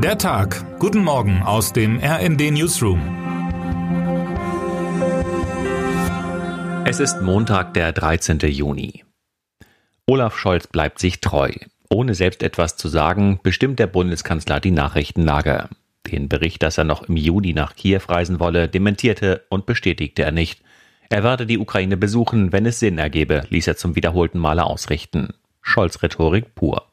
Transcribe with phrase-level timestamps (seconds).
[0.00, 0.78] Der Tag.
[0.78, 3.00] Guten Morgen aus dem RND Newsroom.
[6.86, 8.38] Es ist Montag, der 13.
[8.38, 9.02] Juni.
[10.06, 11.50] Olaf Scholz bleibt sich treu.
[11.90, 15.68] Ohne selbst etwas zu sagen, bestimmt der Bundeskanzler die Nachrichtenlage.
[16.06, 20.32] Den Bericht, dass er noch im Juni nach Kiew reisen wolle, dementierte und bestätigte er
[20.32, 20.62] nicht.
[21.10, 25.34] Er werde die Ukraine besuchen, wenn es Sinn ergebe, ließ er zum wiederholten Male ausrichten.
[25.60, 26.86] Scholz Rhetorik pur.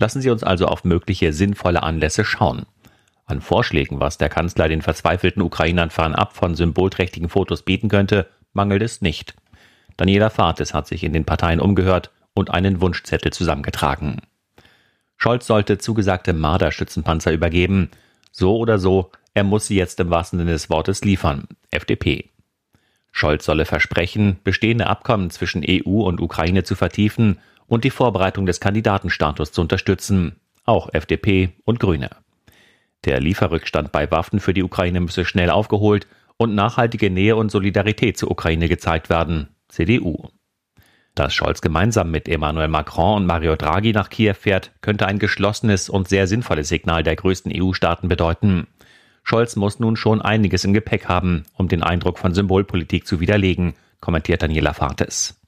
[0.00, 2.64] Lassen Sie uns also auf mögliche sinnvolle Anlässe schauen.
[3.26, 8.80] An Vorschlägen, was der Kanzler den verzweifelten Ukrainern fernab von symbolträchtigen Fotos bieten könnte, mangelt
[8.82, 9.34] es nicht.
[9.98, 14.22] Daniela Fates hat sich in den Parteien umgehört und einen Wunschzettel zusammengetragen.
[15.18, 17.90] Scholz sollte zugesagte Marder-Schützenpanzer übergeben.
[18.32, 21.46] So oder so, er muss sie jetzt im wahrsten Sinne des Wortes liefern.
[21.70, 22.30] FDP.
[23.12, 27.38] Scholz solle versprechen, bestehende Abkommen zwischen EU und Ukraine zu vertiefen
[27.70, 32.10] und die Vorbereitung des Kandidatenstatus zu unterstützen, auch FDP und Grüne.
[33.04, 38.18] Der Lieferrückstand bei Waffen für die Ukraine müsse schnell aufgeholt und nachhaltige Nähe und Solidarität
[38.18, 40.28] zur Ukraine gezeigt werden, CDU.
[41.14, 45.88] Dass Scholz gemeinsam mit Emmanuel Macron und Mario Draghi nach Kiew fährt, könnte ein geschlossenes
[45.88, 48.66] und sehr sinnvolles Signal der größten EU-Staaten bedeuten.
[49.22, 53.74] Scholz muss nun schon einiges im Gepäck haben, um den Eindruck von Symbolpolitik zu widerlegen,
[54.00, 55.39] kommentiert Daniela Fartes.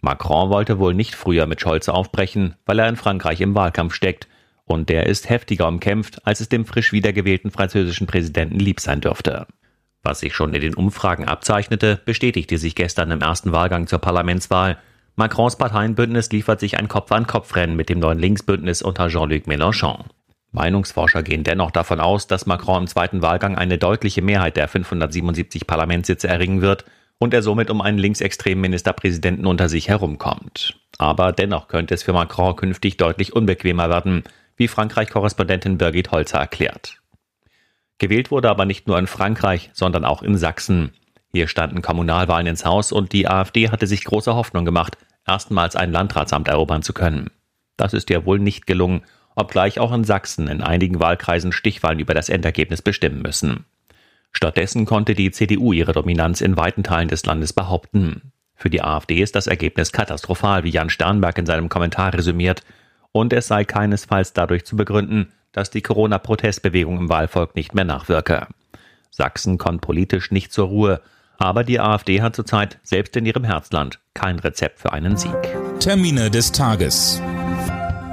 [0.00, 4.28] Macron wollte wohl nicht früher mit Scholz aufbrechen, weil er in Frankreich im Wahlkampf steckt,
[4.64, 9.46] und der ist heftiger umkämpft, als es dem frisch wiedergewählten französischen Präsidenten lieb sein dürfte.
[10.02, 14.78] Was sich schon in den Umfragen abzeichnete, bestätigte sich gestern im ersten Wahlgang zur Parlamentswahl.
[15.16, 20.04] Macrons Parteienbündnis liefert sich ein Kopf-an-Kopf-Rennen mit dem neuen Linksbündnis unter Jean-Luc Mélenchon.
[20.52, 25.66] Meinungsforscher gehen dennoch davon aus, dass Macron im zweiten Wahlgang eine deutliche Mehrheit der 577
[25.66, 26.84] Parlamentssitze erringen wird
[27.20, 30.80] und er somit um einen linksextremen Ministerpräsidenten unter sich herumkommt.
[30.98, 34.24] Aber dennoch könnte es für Macron künftig deutlich unbequemer werden,
[34.56, 37.00] wie Frankreich-Korrespondentin Birgit Holzer erklärt.
[37.98, 40.92] Gewählt wurde aber nicht nur in Frankreich, sondern auch in Sachsen.
[41.32, 45.92] Hier standen Kommunalwahlen ins Haus und die AfD hatte sich große Hoffnung gemacht, erstmals ein
[45.92, 47.30] Landratsamt erobern zu können.
[47.76, 49.02] Das ist ja wohl nicht gelungen,
[49.36, 53.66] obgleich auch in Sachsen in einigen Wahlkreisen Stichwahlen über das Endergebnis bestimmen müssen.
[54.32, 58.32] Stattdessen konnte die CDU ihre Dominanz in weiten Teilen des Landes behaupten.
[58.54, 62.62] Für die AfD ist das Ergebnis katastrophal, wie Jan Sternberg in seinem Kommentar resümiert,
[63.12, 68.46] und es sei keinesfalls dadurch zu begründen, dass die Corona-Protestbewegung im Wahlvolk nicht mehr nachwirke.
[69.10, 71.00] Sachsen kommt politisch nicht zur Ruhe,
[71.38, 75.56] aber die AfD hat zurzeit selbst in ihrem Herzland kein Rezept für einen Sieg.
[75.80, 77.20] Termine des Tages.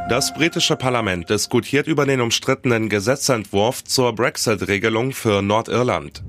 [0.10, 6.24] Das britische Parlament diskutiert über den umstrittenen Gesetzentwurf zur Brexit-Regelung für Nordirland.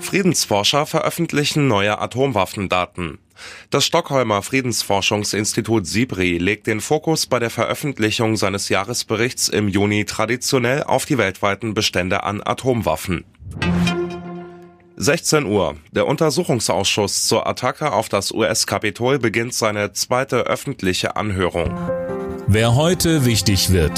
[0.00, 3.18] Friedensforscher veröffentlichen neue Atomwaffendaten.
[3.70, 10.82] Das Stockholmer Friedensforschungsinstitut SIBRI legt den Fokus bei der Veröffentlichung seines Jahresberichts im Juni traditionell
[10.82, 13.24] auf die weltweiten Bestände an Atomwaffen.
[14.96, 15.76] 16 Uhr.
[15.92, 21.99] Der Untersuchungsausschuss zur Attacke auf das US-Kapitol beginnt seine zweite öffentliche Anhörung.
[22.52, 23.96] Wer heute wichtig wird.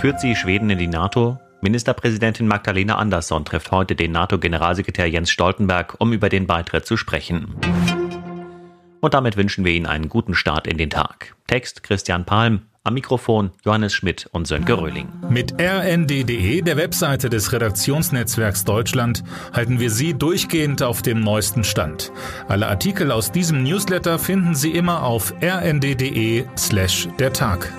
[0.00, 1.36] Führt sie Schweden in die NATO?
[1.62, 7.56] Ministerpräsidentin Magdalena Andersson trifft heute den NATO-Generalsekretär Jens Stoltenberg, um über den Beitritt zu sprechen.
[9.00, 11.34] Und damit wünschen wir Ihnen einen guten Start in den Tag.
[11.48, 15.08] Text Christian Palm, am Mikrofon Johannes Schmidt und Sönke Röhling.
[15.28, 19.22] Mit rnd.de, der Webseite des Redaktionsnetzwerks Deutschland,
[19.52, 22.10] halten wir Sie durchgehend auf dem neuesten Stand.
[22.48, 27.72] Alle Artikel aus diesem Newsletter finden Sie immer auf rnd.de slash der Tag.